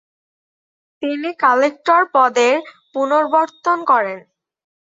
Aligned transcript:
তিনি 1.01 1.29
কালেক্টর 1.43 2.01
পদের 2.15 2.55
পুনঃপ্রবর্তন 2.93 3.77
করেন। 3.91 4.19